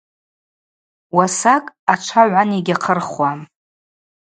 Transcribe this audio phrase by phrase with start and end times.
[1.15, 3.39] Уасакӏ ачва гӏван йгьахъырхуам.